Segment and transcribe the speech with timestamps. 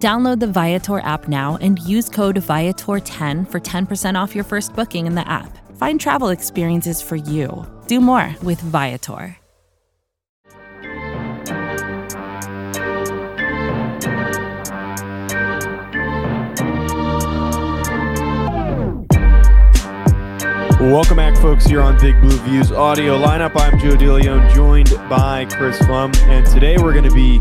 [0.00, 5.06] Download the Viator app now and use code Viator10 for 10% off your first booking
[5.06, 5.58] in the app.
[5.76, 7.66] Find travel experiences for you.
[7.86, 9.36] Do more with Viator.
[20.80, 23.52] Welcome back, folks, here on Big Blue View's audio lineup.
[23.54, 27.38] I'm Joe DeLeon, joined by Chris Pflum, and today we're going to be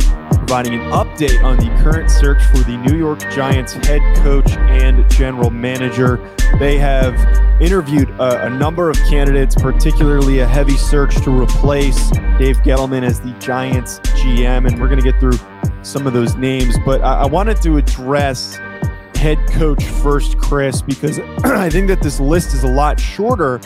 [0.50, 5.10] providing an update on the current search for the New York Giants head coach and
[5.12, 6.18] general manager.
[6.60, 7.14] They have
[7.62, 13.20] interviewed a, a number of candidates, particularly a heavy search to replace Dave Gettleman as
[13.20, 15.38] the Giants GM, and we're going to get through
[15.82, 16.78] some of those names.
[16.86, 18.56] But I, I wanted to address
[19.16, 23.60] head coach first, Chris, because I think that this list is a lot shorter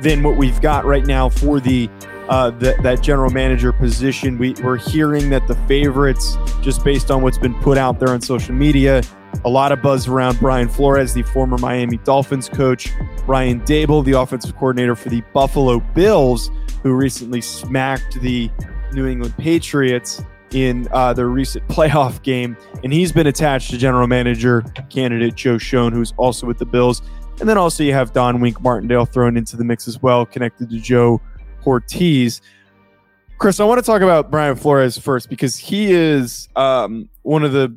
[0.00, 1.90] than what we've got right now for the,
[2.32, 4.38] uh, the that general manager position.
[4.38, 8.22] We, we're hearing that the favorites, just based on what's been put out there on
[8.22, 9.02] social media,
[9.44, 12.90] a lot of buzz around Brian Flores, the former Miami Dolphins coach,
[13.26, 16.50] Brian Daboll, the offensive coordinator for the Buffalo Bills,
[16.82, 18.50] who recently smacked the
[18.94, 24.06] New England Patriots in uh, the recent playoff game, and he's been attached to general
[24.06, 27.02] manager candidate Joe Schoen, who's also with the Bills.
[27.40, 30.70] And then also you have Don Wink Martindale thrown into the mix as well, connected
[30.70, 31.20] to Joe
[31.66, 32.40] Ortiz.
[33.38, 37.52] Chris, I want to talk about Brian Flores first because he is um, one of
[37.52, 37.76] the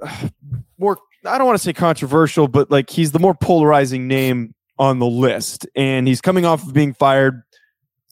[0.78, 4.98] more, I don't want to say controversial, but like he's the more polarizing name on
[4.98, 5.66] the list.
[5.74, 7.42] And he's coming off of being fired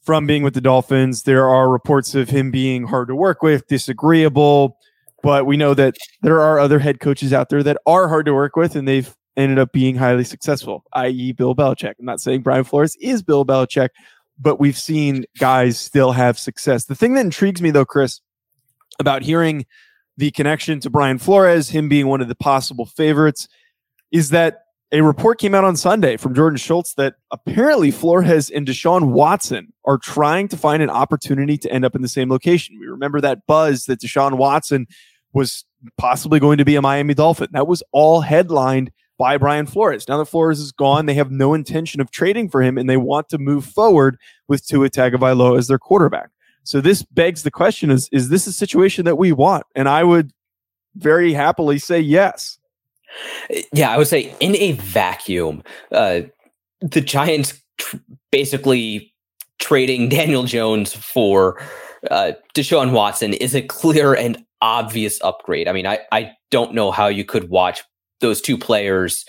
[0.05, 1.25] from being with the Dolphins.
[1.25, 4.77] There are reports of him being hard to work with, disagreeable,
[5.23, 8.35] but we know that there are other head coaches out there that are hard to
[8.35, 11.95] work with and they've ended up being highly successful, i.e., Bill Belichick.
[11.99, 13.91] I'm not saying Brian Flores is Bill Belichick,
[14.41, 16.87] but we've seen guys still have success.
[16.87, 18.21] The thing that intrigues me, though, Chris,
[18.99, 19.67] about hearing
[20.17, 23.49] the connection to Brian Flores, him being one of the possible favorites,
[24.11, 28.67] is that a report came out on Sunday from Jordan Schultz that apparently Flores and
[28.67, 32.77] Deshaun Watson are trying to find an opportunity to end up in the same location.
[32.81, 34.87] We remember that buzz that Deshaun Watson
[35.33, 35.65] was
[35.97, 37.49] possibly going to be a Miami Dolphin.
[37.53, 40.09] That was all headlined by Brian Flores.
[40.09, 42.97] Now that Flores is gone, they have no intention of trading for him, and they
[42.97, 44.17] want to move forward
[44.49, 46.31] with Tua Tagovailoa as their quarterback.
[46.65, 49.67] So this begs the question: Is is this a situation that we want?
[49.75, 50.33] And I would
[50.97, 52.59] very happily say yes.
[53.75, 56.23] Yeah, I would say in a vacuum, uh,
[56.81, 57.99] the Giants tr-
[58.33, 59.13] basically
[59.59, 61.61] trading Daniel Jones for
[62.11, 65.69] uh, Deshaun Watson is a clear and obvious upgrade.
[65.69, 67.83] I mean, I, I don't know how you could watch
[68.21, 69.25] those two players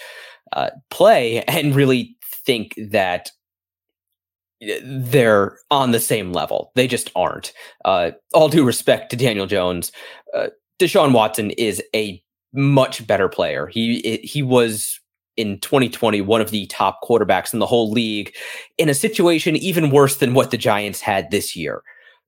[0.53, 2.15] uh, play and really
[2.45, 3.31] think that
[4.83, 6.71] they're on the same level.
[6.75, 7.51] They just aren't.
[7.83, 9.91] Uh, all due respect to Daniel Jones,
[10.35, 10.47] uh,
[10.79, 12.21] Deshaun Watson is a
[12.53, 13.67] much better player.
[13.67, 14.99] He he was
[15.37, 18.35] in 2020 one of the top quarterbacks in the whole league
[18.77, 21.81] in a situation even worse than what the Giants had this year.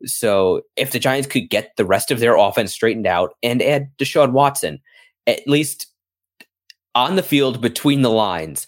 [0.06, 3.90] So if the Giants could get the rest of their offense straightened out and add
[3.98, 4.80] Deshaun Watson,
[5.28, 5.88] at least
[6.96, 8.68] on the field between the lines,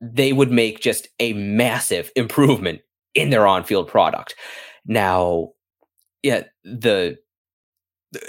[0.00, 2.80] they would make just a massive improvement
[3.14, 4.34] in their on-field product.
[4.86, 5.50] Now,
[6.22, 7.18] yeah, the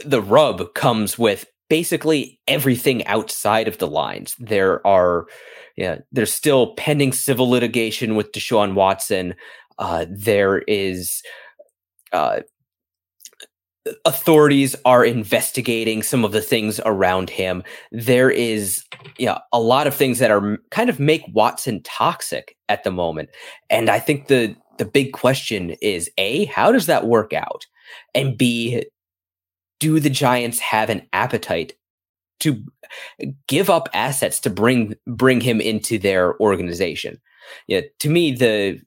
[0.05, 4.35] the rub comes with basically everything outside of the lines.
[4.39, 5.25] There are,
[5.75, 9.33] yeah, there's still pending civil litigation with Deshaun Watson.
[9.79, 11.23] Uh, there is,
[12.11, 12.41] uh,
[14.05, 17.63] authorities are investigating some of the things around him.
[17.91, 18.83] There is,
[19.17, 23.29] yeah, a lot of things that are kind of make Watson toxic at the moment.
[23.69, 27.65] And I think the the big question is a how does that work out,
[28.15, 28.83] and b
[29.79, 31.73] do the Giants have an appetite
[32.39, 32.63] to
[33.47, 37.19] give up assets to bring bring him into their organization?
[37.67, 38.79] Yeah, to me the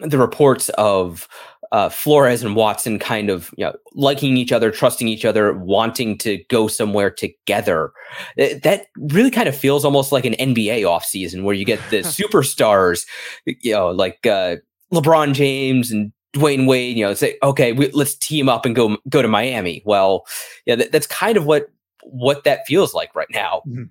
[0.00, 1.28] the reports of
[1.72, 6.18] uh, Flores and Watson kind of you know, liking each other, trusting each other, wanting
[6.18, 7.92] to go somewhere together.
[8.38, 11.98] Eh, that really kind of feels almost like an NBA offseason where you get the
[11.98, 13.06] superstars,
[13.44, 14.56] you know, like uh,
[14.92, 18.96] LeBron James and Dwyane Wade, you know, say, okay, we, let's team up and go
[19.08, 19.82] go to Miami.
[19.84, 20.26] Well,
[20.66, 21.70] yeah, that, that's kind of what
[22.02, 23.62] what that feels like right now.
[23.68, 23.84] Mm-hmm.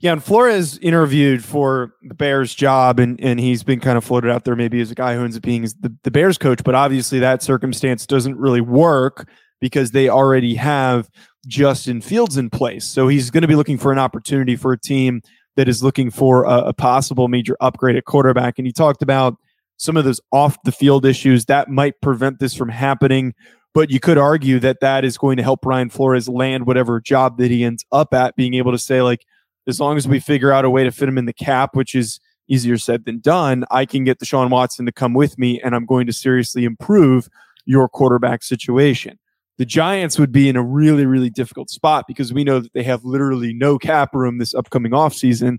[0.00, 4.30] Yeah, and Flores interviewed for the Bears job, and and he's been kind of floated
[4.30, 6.74] out there maybe as a guy who ends up being the, the Bears coach, but
[6.74, 9.28] obviously that circumstance doesn't really work
[9.60, 11.10] because they already have
[11.46, 12.84] Justin Fields in place.
[12.84, 15.22] So he's going to be looking for an opportunity for a team
[15.56, 18.58] that is looking for a, a possible major upgrade at quarterback.
[18.58, 19.36] And he talked about
[19.76, 23.34] some of those off the field issues that might prevent this from happening.
[23.72, 27.38] But you could argue that that is going to help Brian Flores land whatever job
[27.38, 29.24] that he ends up at, being able to say, like,
[29.66, 31.94] as long as we figure out a way to fit him in the cap, which
[31.94, 35.60] is easier said than done, I can get the Deshaun Watson to come with me
[35.60, 37.28] and I'm going to seriously improve
[37.64, 39.18] your quarterback situation.
[39.58, 42.82] The Giants would be in a really, really difficult spot because we know that they
[42.82, 45.58] have literally no cap room this upcoming offseason.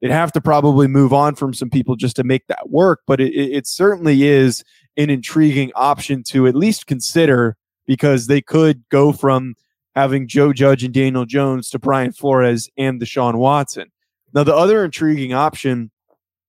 [0.00, 3.20] They'd have to probably move on from some people just to make that work, but
[3.20, 4.64] it, it certainly is
[4.96, 7.56] an intriguing option to at least consider
[7.86, 9.54] because they could go from
[9.94, 13.90] having Joe Judge and Daniel Jones to Brian Flores and Deshaun Watson.
[14.34, 15.90] Now, the other intriguing option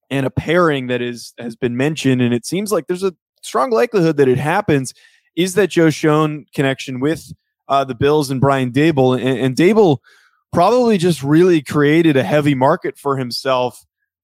[0.10, 3.72] and a pairing that is has been mentioned, and it seems like there's a strong
[3.72, 4.94] likelihood that it happens,
[5.36, 7.34] is that Joe Schoen connection with
[7.68, 9.20] uh, the Bills and Brian Daboll.
[9.20, 9.98] And, and Daboll
[10.52, 13.84] probably just really created a heavy market for himself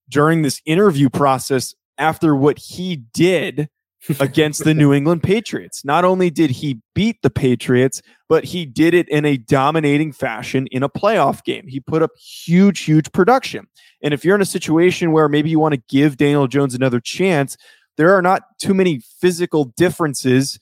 [0.10, 3.70] during this interview process after what he did
[4.20, 5.84] against the New England Patriots.
[5.84, 10.68] Not only did he beat the Patriots, but he did it in a dominating fashion
[10.68, 11.68] in a playoff game.
[11.68, 13.68] He put up huge, huge production.
[14.02, 17.00] And if you're in a situation where maybe you want to give Daniel Jones another
[17.00, 17.58] chance,
[17.98, 20.60] there are not too many physical differences.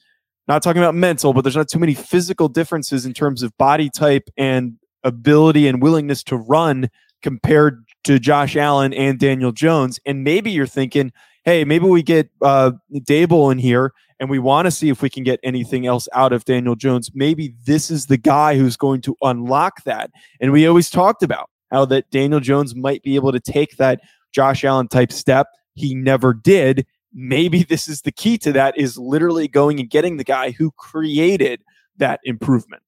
[0.48, 3.90] Not talking about mental, but there's not too many physical differences in terms of body
[3.90, 6.90] type and ability and willingness to run
[7.22, 10.00] compared to Josh Allen and Daniel Jones.
[10.06, 11.12] And maybe you're thinking,
[11.48, 15.10] hey, maybe we get uh, Daboll in here and we want to see if we
[15.10, 17.10] can get anything else out of Daniel Jones.
[17.16, 20.12] Maybe this is the guy who's going to unlock that.
[20.42, 24.02] And we always talked about how that Daniel Jones might be able to take that
[24.34, 25.48] Josh Allen type step.
[25.74, 26.86] He never did.
[27.14, 30.72] Maybe this is the key to that is literally going and getting the guy who
[30.72, 31.62] created
[31.96, 32.84] that improvement.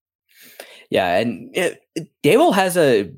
[0.89, 1.81] Yeah, and it,
[2.23, 3.09] Daboll has a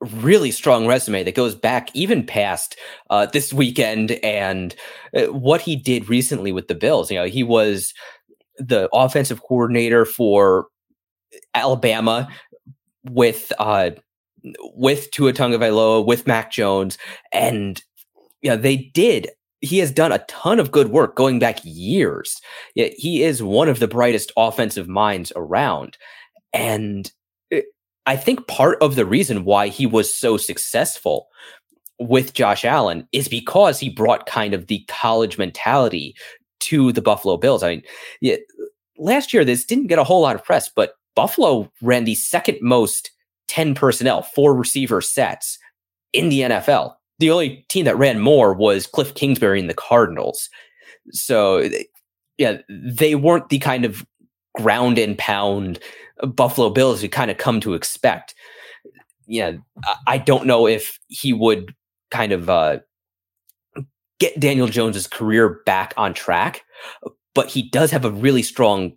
[0.00, 2.76] really strong resume that goes back even past
[3.10, 4.74] uh, this weekend and
[5.16, 7.10] uh, what he did recently with the Bills.
[7.10, 7.94] You know, he was
[8.58, 10.66] the offensive coordinator for
[11.54, 12.28] Alabama
[13.04, 13.90] with uh,
[14.74, 16.98] with Tua Tagovailoa, with Mac Jones,
[17.32, 17.82] and
[18.42, 19.30] yeah, they did.
[19.60, 22.40] He has done a ton of good work going back years.
[22.74, 25.96] He is one of the brightest offensive minds around,
[26.52, 27.10] and
[28.08, 31.28] I think part of the reason why he was so successful
[31.98, 36.16] with Josh Allen is because he brought kind of the college mentality
[36.60, 37.62] to the Buffalo Bills.
[37.62, 37.82] I mean,
[38.22, 38.36] yeah,
[38.96, 42.56] last year this didn't get a whole lot of press, but Buffalo ran the second
[42.62, 43.10] most
[43.48, 45.58] 10 personnel, four receiver sets
[46.14, 46.94] in the NFL.
[47.18, 50.48] The only team that ran more was Cliff Kingsbury and the Cardinals.
[51.10, 51.68] So,
[52.38, 54.06] yeah, they weren't the kind of
[54.58, 55.78] ground and pound
[56.34, 58.34] Buffalo Bills you kind of come to expect.
[59.26, 59.52] Yeah,
[60.06, 61.74] I don't know if he would
[62.10, 62.78] kind of uh,
[64.18, 66.62] get Daniel Jones's career back on track,
[67.34, 68.92] but he does have a really strong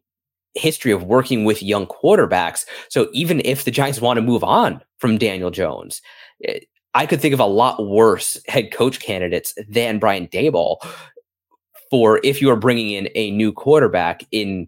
[0.53, 2.65] history of working with young quarterbacks.
[2.89, 6.01] So even if the Giants want to move on from Daniel Jones,
[6.45, 6.59] eh,
[6.93, 10.77] I could think of a lot worse head coach candidates than Brian Daboll
[11.89, 14.67] for if you are bringing in a new quarterback in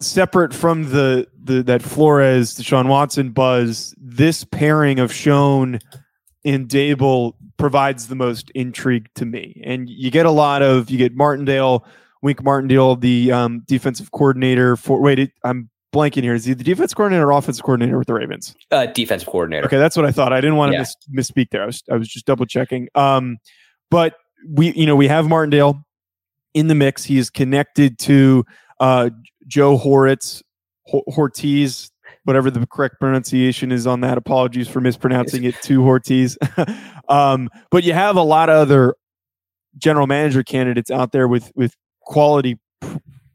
[0.00, 5.80] separate from the, the that Flores, Deshaun Watson buzz, this pairing of Schoen
[6.44, 9.60] and Daboll provides the most intrigue to me.
[9.64, 11.86] And you get a lot of you get Martindale,
[12.22, 15.00] Wink Martindale, the um, defensive coordinator for.
[15.00, 16.34] Wait, it, I'm blanking here.
[16.34, 18.54] Is he the defense coordinator or offensive coordinator with the Ravens?
[18.70, 19.66] Uh, defensive coordinator.
[19.66, 20.32] Okay, that's what I thought.
[20.32, 20.84] I didn't want to yeah.
[21.08, 21.62] mis- misspeak there.
[21.62, 22.88] I was I was just double checking.
[22.94, 23.38] Um,
[23.90, 24.14] but
[24.48, 25.84] we you know we have Martindale
[26.54, 27.04] in the mix.
[27.04, 28.44] He is connected to
[28.80, 29.10] uh,
[29.48, 30.42] Joe Horitz,
[30.86, 31.90] Hortiz,
[32.24, 34.18] whatever the correct pronunciation is on that.
[34.18, 36.38] Apologies for mispronouncing it to Hortiz.
[37.08, 38.94] um, but you have a lot of other
[39.76, 42.58] general manager candidates out there with with quality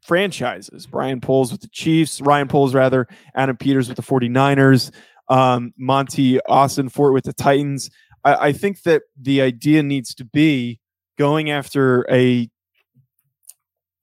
[0.01, 0.86] franchises.
[0.86, 4.91] Brian Poles with the Chiefs, Ryan Poles rather, Adam Peters with the 49ers,
[5.29, 7.89] um, Monti Ossenfort with the Titans.
[8.24, 10.79] I, I think that the idea needs to be
[11.17, 12.50] going after a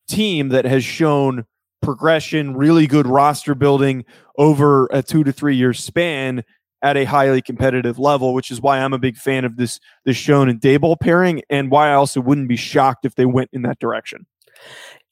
[0.08, 1.44] team that has shown
[1.82, 4.04] progression, really good roster building
[4.38, 6.44] over a two to three year span
[6.82, 10.16] at a highly competitive level, which is why I'm a big fan of this this
[10.16, 13.62] Schoen and Daboll pairing, and why I also wouldn't be shocked if they went in
[13.62, 14.26] that direction.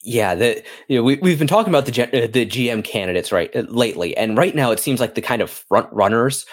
[0.03, 3.55] Yeah, the you know we we've been talking about the uh, the GM candidates right
[3.55, 6.47] uh, lately, and right now it seems like the kind of front runners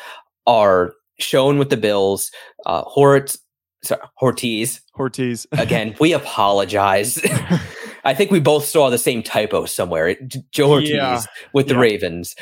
[0.47, 2.31] are Schoen with the Bills,
[2.65, 3.35] uh, Hort,
[3.83, 5.45] sorry, Hortiz, Hortiz.
[5.53, 7.19] again, we apologize.
[8.05, 10.15] I think we both saw the same typo somewhere.
[10.51, 11.21] Joe Hortiz yeah.
[11.53, 11.79] with the yeah.
[11.79, 12.35] Ravens,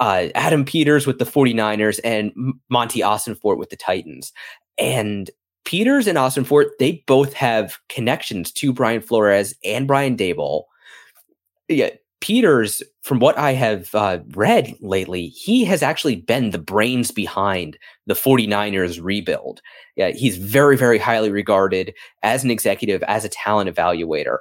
[0.00, 2.32] uh, Adam Peters with the 49ers, and
[2.70, 4.32] Monti Ossenfort with the Titans.
[4.78, 5.30] And
[5.64, 10.64] Peters and Austin Fort, they both have connections to Brian Flores and Brian Daboll.
[11.68, 17.10] Yeah, Peters, from what I have uh, read lately, he has actually been the brains
[17.10, 19.60] behind the 49ers rebuild.
[19.96, 24.38] Yeah, he's very, very highly regarded as an executive, as a talent evaluator.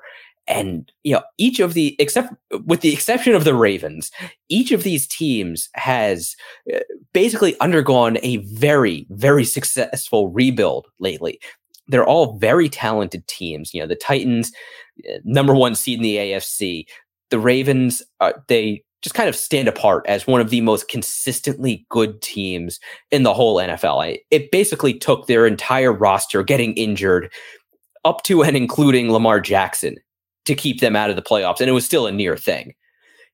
[0.48, 2.34] And you know, each of the except
[2.66, 4.12] with the exception of the Ravens,
[4.48, 6.36] each of these teams has
[6.74, 6.80] uh,
[7.14, 11.40] basically undergone a very, very successful rebuild lately.
[11.88, 13.74] They're all very talented teams.
[13.74, 14.52] You know, the Titans,
[15.10, 16.86] uh, number one seed in the AFC,
[17.36, 21.86] the Ravens, uh, they just kind of stand apart as one of the most consistently
[21.90, 22.80] good teams
[23.12, 24.18] in the whole NFL.
[24.32, 27.30] It basically took their entire roster getting injured
[28.06, 29.98] up to and including Lamar Jackson
[30.46, 31.60] to keep them out of the playoffs.
[31.60, 32.74] And it was still a near thing.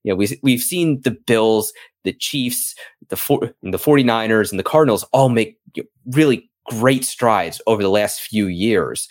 [0.03, 1.73] You know, we, we've seen the Bills,
[2.05, 2.73] the Chiefs,
[3.09, 5.59] the, for, the 49ers, and the Cardinals all make
[6.07, 9.07] really great strides over the last few years.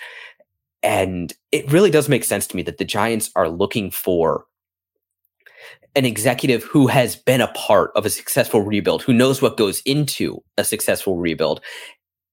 [0.82, 4.46] And it really does make sense to me that the Giants are looking for
[5.96, 9.80] an executive who has been a part of a successful rebuild, who knows what goes
[9.84, 11.60] into a successful rebuild,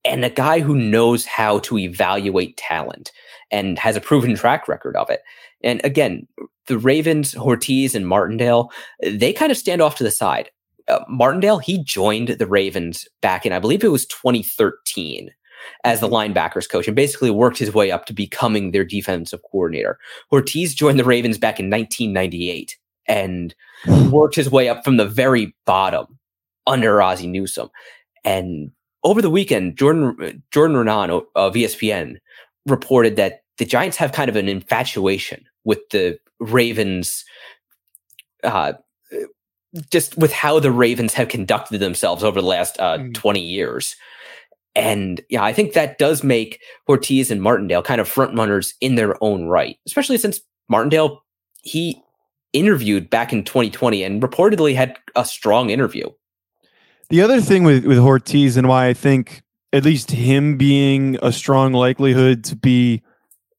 [0.05, 3.11] and a guy who knows how to evaluate talent
[3.51, 5.21] and has a proven track record of it.
[5.63, 6.27] And again,
[6.67, 8.71] the Ravens, Hortiz, and Martindale,
[9.01, 10.49] they kind of stand off to the side.
[10.87, 15.31] Uh, Martindale, he joined the Ravens back in, I believe it was 2013
[15.83, 19.97] as the linebackers coach and basically worked his way up to becoming their defensive coordinator.
[20.31, 23.55] Ortiz joined the Ravens back in 1998 and
[24.09, 26.19] worked his way up from the very bottom
[26.65, 27.69] under Ozzie Newsome.
[28.23, 28.71] And
[29.03, 32.17] over the weekend, Jordan Jordan Raanan of ESPN
[32.65, 37.23] reported that the Giants have kind of an infatuation with the Ravens,
[38.43, 38.73] uh,
[39.91, 43.13] just with how the Ravens have conducted themselves over the last uh, mm.
[43.13, 43.95] 20 years.
[44.75, 48.95] And yeah, I think that does make Ortiz and Martindale kind of front runners in
[48.95, 51.23] their own right, especially since Martindale,
[51.63, 52.01] he
[52.53, 56.09] interviewed back in 2020 and reportedly had a strong interview.
[57.09, 59.41] The other thing with, with Ortiz and why I think
[59.73, 63.01] at least him being a strong likelihood to be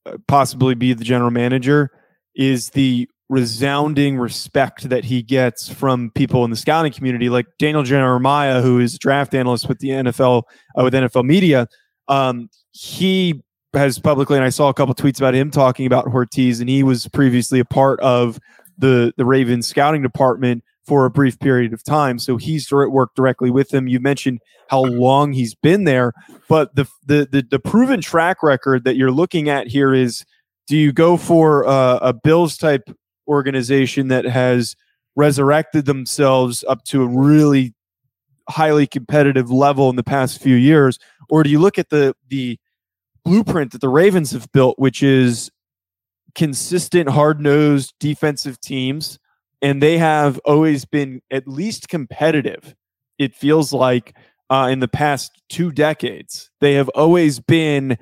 [0.05, 1.91] uh, possibly be the general manager
[2.35, 7.83] is the resounding respect that he gets from people in the scouting community, like Daniel
[7.83, 10.43] Jeremiah, who is draft analyst with the NFL
[10.77, 11.67] uh, with NFL media.
[12.07, 13.43] Um, he
[13.73, 16.81] has publicly, and I saw a couple tweets about him talking about Ortiz, and he
[16.81, 18.39] was previously a part of
[18.79, 22.17] the the Ravens scouting department for a brief period of time.
[22.17, 23.87] So he's worked directly with them.
[23.87, 26.13] You mentioned how long he's been there,
[26.47, 30.25] but the the the, the proven track record that you're looking at here is:
[30.67, 32.89] do you go for a, a Bills type
[33.27, 34.75] organization that has
[35.15, 37.73] resurrected themselves up to a really
[38.49, 40.97] highly competitive level in the past few years,
[41.29, 42.57] or do you look at the the
[43.23, 45.51] blueprint that the Ravens have built, which is
[46.35, 49.19] consistent, hard nosed defensive teams,
[49.61, 52.75] and they have always been at least competitive.
[53.17, 54.15] It feels like
[54.49, 57.97] uh, in the past two decades, they have always been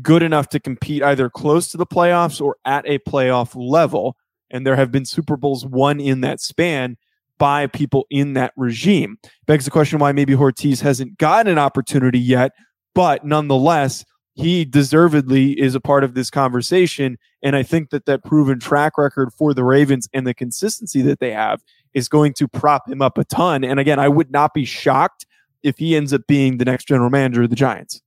[0.00, 4.16] good enough to compete either close to the playoffs or at a playoff level.
[4.50, 6.96] And there have been Super Bowls won in that span.
[7.38, 9.18] by people in that regime.
[9.46, 12.52] Begs the question why maybe Ortiz hasn't gotten an opportunity yet,
[12.94, 17.18] but nonetheless, he deservedly is a part of this conversation.
[17.42, 21.20] And I think that that proven track record for the Ravens and the consistency that
[21.20, 21.62] they have
[21.94, 23.64] is going to prop him up a ton.
[23.64, 25.26] And again, I would not be shocked
[25.62, 28.00] if he ends up being the next general manager of the Giants.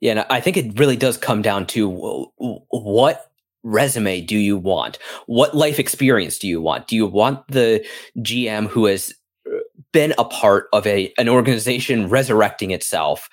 [0.00, 2.30] Yeah, and I think it really does come down to
[2.70, 3.30] what
[3.62, 4.98] resume do you want?
[5.26, 6.86] What life experience do you want?
[6.86, 7.84] Do you want the
[8.18, 9.12] GM who has
[9.46, 9.58] uh,
[9.92, 13.28] been a part of a an organization resurrecting itself,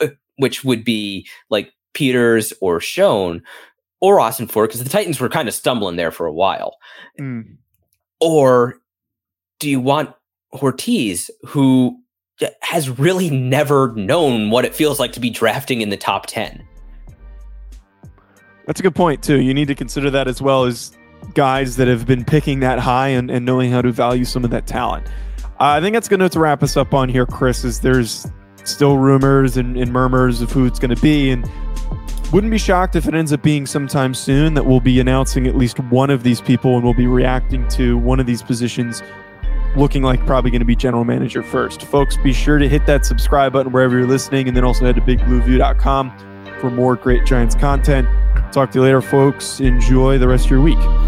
[0.00, 3.42] uh, which would be like Peters or Schoen
[4.00, 6.76] or Ossenfort, because the Titans were kind of stumbling there for a while.
[7.20, 7.56] Mm.
[8.20, 8.80] Or
[9.58, 10.14] do you want
[10.54, 11.98] Ortiz, who
[12.62, 16.64] has really never known what it feels like to be drafting in the top 10?
[18.66, 19.40] That's a good point, too.
[19.40, 20.92] You need to consider that as well as
[21.34, 24.50] guys that have been picking that high and, and knowing how to value some of
[24.50, 25.06] that talent.
[25.60, 28.26] Uh, I think that's going to wrap us up on here, Chris, is there's
[28.68, 31.30] still rumors and, and murmurs of who it's going to be.
[31.30, 31.48] And
[32.32, 35.56] wouldn't be shocked if it ends up being sometime soon that we'll be announcing at
[35.56, 39.02] least one of these people and we'll be reacting to one of these positions
[39.76, 41.82] looking like probably going to be general manager first.
[41.84, 44.96] Folks, be sure to hit that subscribe button wherever you're listening and then also head
[44.96, 46.12] to bigblueview.com
[46.60, 48.06] for more great Giants content.
[48.52, 49.60] Talk to you later, folks.
[49.60, 51.07] Enjoy the rest of your week.